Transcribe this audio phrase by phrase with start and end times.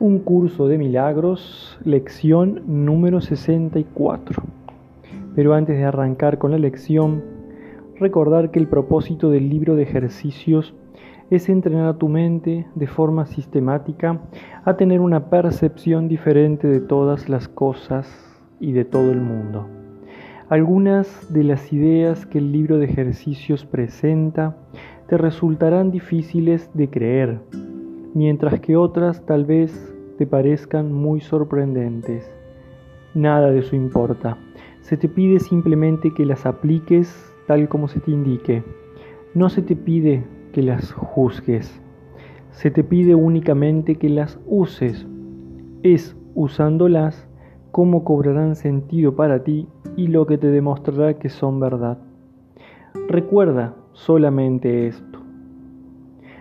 [0.00, 4.44] Un curso de milagros, lección número 64.
[5.34, 7.24] Pero antes de arrancar con la lección,
[7.98, 10.72] recordar que el propósito del libro de ejercicios
[11.30, 14.20] es entrenar a tu mente de forma sistemática
[14.64, 18.08] a tener una percepción diferente de todas las cosas
[18.60, 19.66] y de todo el mundo.
[20.48, 24.56] Algunas de las ideas que el libro de ejercicios presenta
[25.08, 27.40] te resultarán difíciles de creer,
[28.14, 32.30] mientras que otras tal vez te parezcan muy sorprendentes.
[33.14, 34.36] Nada de eso importa.
[34.80, 38.62] Se te pide simplemente que las apliques tal como se te indique.
[39.34, 41.80] No se te pide que las juzgues.
[42.50, 45.06] Se te pide únicamente que las uses.
[45.82, 47.28] Es usándolas
[47.70, 51.98] cómo cobrarán sentido para ti y lo que te demostrará que son verdad.
[53.08, 55.17] Recuerda solamente esto.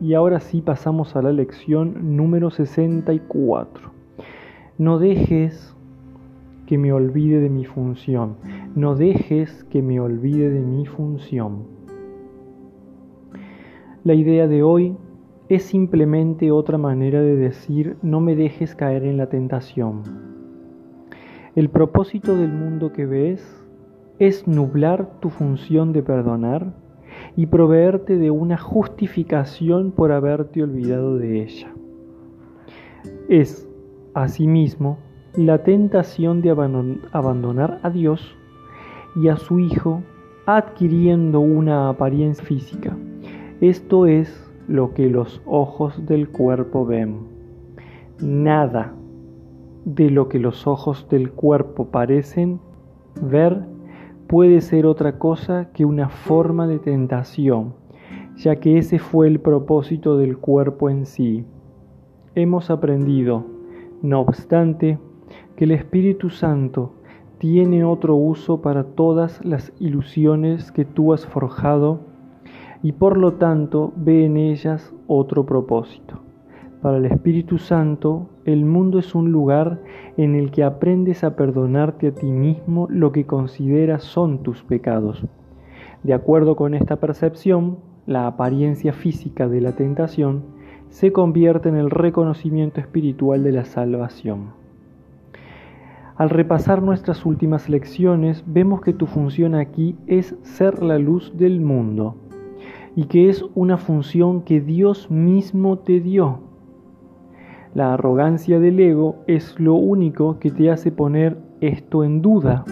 [0.00, 3.90] Y ahora sí pasamos a la lección número 64.
[4.76, 5.74] No dejes
[6.66, 8.36] que me olvide de mi función.
[8.74, 11.64] No dejes que me olvide de mi función.
[14.04, 14.96] La idea de hoy
[15.48, 20.02] es simplemente otra manera de decir no me dejes caer en la tentación.
[21.54, 23.64] El propósito del mundo que ves
[24.18, 26.74] es nublar tu función de perdonar
[27.36, 31.68] y proveerte de una justificación por haberte olvidado de ella.
[33.28, 33.68] Es,
[34.14, 34.98] asimismo,
[35.36, 36.50] la tentación de
[37.12, 38.36] abandonar a Dios
[39.14, 40.02] y a su Hijo
[40.46, 42.96] adquiriendo una apariencia física.
[43.60, 47.18] Esto es lo que los ojos del cuerpo ven.
[48.20, 48.94] Nada
[49.84, 52.60] de lo que los ojos del cuerpo parecen
[53.20, 53.62] ver
[54.26, 57.74] puede ser otra cosa que una forma de tentación,
[58.36, 61.44] ya que ese fue el propósito del cuerpo en sí.
[62.34, 63.44] Hemos aprendido,
[64.02, 64.98] no obstante,
[65.54, 66.92] que el Espíritu Santo
[67.38, 72.00] tiene otro uso para todas las ilusiones que tú has forjado
[72.82, 76.20] y por lo tanto ve en ellas otro propósito.
[76.82, 79.80] Para el Espíritu Santo, el mundo es un lugar
[80.16, 85.24] en el que aprendes a perdonarte a ti mismo lo que consideras son tus pecados.
[86.04, 90.44] De acuerdo con esta percepción, la apariencia física de la tentación
[90.90, 94.50] se convierte en el reconocimiento espiritual de la salvación.
[96.16, 101.60] Al repasar nuestras últimas lecciones, vemos que tu función aquí es ser la luz del
[101.60, 102.14] mundo
[102.94, 106.38] y que es una función que Dios mismo te dio.
[107.76, 112.64] La arrogancia del ego es lo único que te hace poner esto en duda.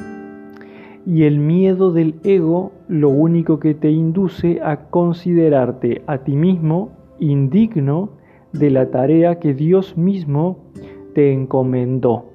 [1.04, 6.92] Y el miedo del ego lo único que te induce a considerarte a ti mismo
[7.20, 8.12] indigno
[8.54, 10.70] de la tarea que Dios mismo
[11.14, 12.30] te encomendó.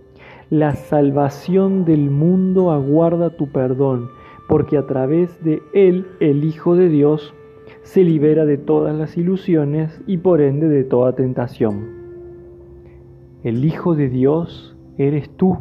[0.51, 4.09] La salvación del mundo aguarda tu perdón,
[4.47, 7.33] porque a través de él el Hijo de Dios
[7.81, 11.98] se libera de todas las ilusiones y por ende de toda tentación.
[13.41, 15.59] El Hijo de Dios eres tú.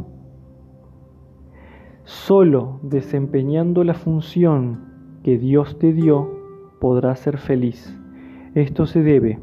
[2.02, 6.28] Solo desempeñando la función que Dios te dio
[6.80, 7.96] podrás ser feliz.
[8.56, 9.38] Esto se debe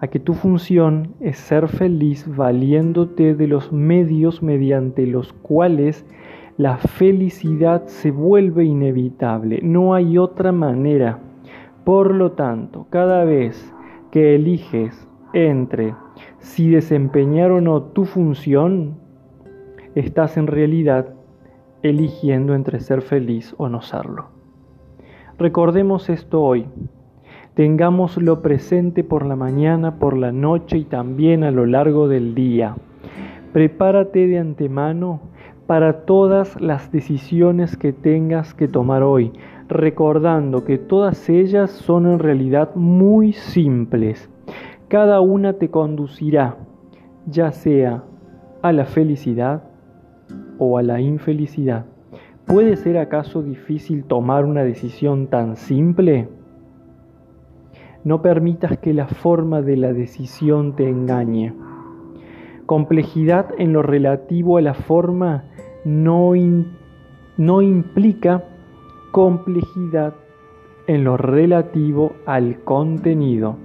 [0.00, 6.06] a que tu función es ser feliz valiéndote de los medios mediante los cuales
[6.56, 9.60] la felicidad se vuelve inevitable.
[9.62, 11.18] No hay otra manera.
[11.84, 13.74] Por lo tanto, cada vez
[14.10, 15.94] que eliges entre
[16.44, 18.98] si desempeñar o no tu función,
[19.94, 21.14] estás en realidad
[21.82, 24.26] eligiendo entre ser feliz o no serlo.
[25.38, 26.66] Recordemos esto hoy.
[27.54, 32.76] Tengámoslo presente por la mañana, por la noche y también a lo largo del día.
[33.54, 35.20] Prepárate de antemano
[35.66, 39.32] para todas las decisiones que tengas que tomar hoy
[39.66, 44.28] recordando que todas ellas son en realidad muy simples.
[44.88, 46.56] Cada una te conducirá,
[47.26, 48.04] ya sea
[48.62, 49.62] a la felicidad
[50.58, 51.86] o a la infelicidad.
[52.46, 56.28] ¿Puede ser acaso difícil tomar una decisión tan simple?
[58.04, 61.54] No permitas que la forma de la decisión te engañe.
[62.66, 65.44] Complejidad en lo relativo a la forma
[65.86, 66.32] no,
[67.38, 68.44] no implica
[69.12, 70.14] complejidad
[70.86, 73.63] en lo relativo al contenido.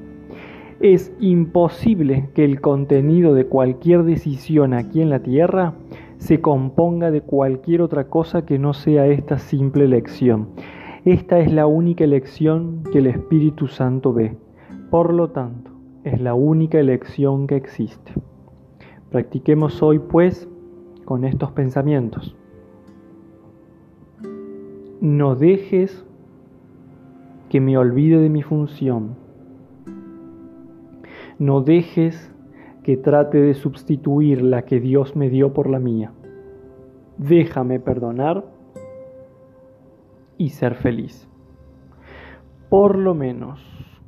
[0.79, 5.73] Es imposible que el contenido de cualquier decisión aquí en la Tierra
[6.19, 10.47] se componga de cualquier otra cosa que no sea esta simple elección.
[11.03, 14.37] Esta es la única elección que el Espíritu Santo ve.
[14.89, 15.71] Por lo tanto,
[16.05, 18.13] es la única elección que existe.
[19.11, 20.47] Practiquemos hoy, pues,
[21.03, 22.37] con estos pensamientos.
[25.01, 26.05] No dejes
[27.49, 29.28] que me olvide de mi función.
[31.39, 32.33] No dejes
[32.83, 36.11] que trate de sustituir la que Dios me dio por la mía.
[37.17, 38.43] Déjame perdonar
[40.37, 41.29] y ser feliz.
[42.67, 43.61] Por lo menos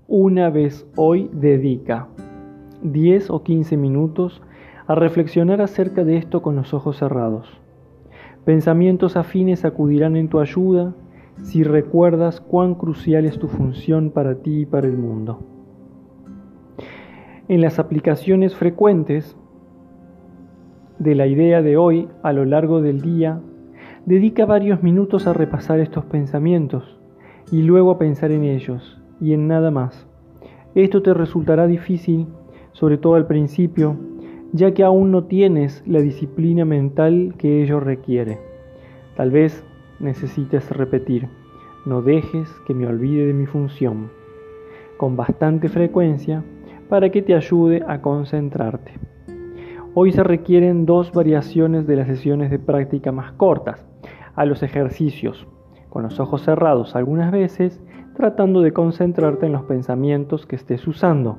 [0.09, 2.09] una vez hoy dedica
[2.83, 4.41] 10 o 15 minutos
[4.85, 7.61] a reflexionar acerca de esto con los ojos cerrados.
[8.43, 10.93] Pensamientos afines acudirán en tu ayuda
[11.43, 15.60] si recuerdas cuán crucial es tu función para ti y para el mundo.
[17.51, 19.35] En las aplicaciones frecuentes
[20.99, 23.41] de la idea de hoy a lo largo del día,
[24.05, 26.97] dedica varios minutos a repasar estos pensamientos
[27.51, 30.07] y luego a pensar en ellos y en nada más.
[30.75, 32.27] Esto te resultará difícil,
[32.71, 33.97] sobre todo al principio,
[34.53, 38.39] ya que aún no tienes la disciplina mental que ello requiere.
[39.17, 39.61] Tal vez
[39.99, 41.27] necesites repetir,
[41.85, 44.09] no dejes que me olvide de mi función,
[44.95, 46.45] con bastante frecuencia
[46.91, 48.91] para que te ayude a concentrarte.
[49.93, 53.87] Hoy se requieren dos variaciones de las sesiones de práctica más cortas,
[54.35, 55.47] a los ejercicios,
[55.87, 57.81] con los ojos cerrados algunas veces,
[58.17, 61.37] tratando de concentrarte en los pensamientos que estés usando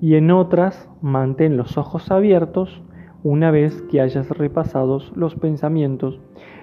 [0.00, 2.82] y en otras mantén los ojos abiertos
[3.22, 6.18] una vez que hayas repasado los pensamientos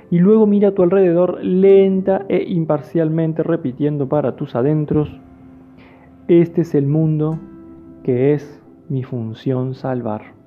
[0.09, 5.21] y luego mira a tu alrededor lenta e imparcialmente repitiendo para tus adentros,
[6.27, 7.37] este es el mundo
[8.03, 10.40] que es mi función salvar.